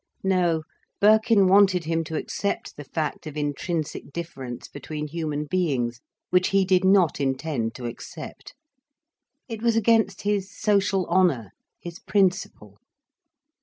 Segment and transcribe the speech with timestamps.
[0.23, 0.63] No,
[0.99, 6.65] Birkin wanted him to accept the fact of intrinsic difference between human beings, which he
[6.65, 8.55] did not intend to accept.
[9.47, 12.79] It was against his social honour, his principle.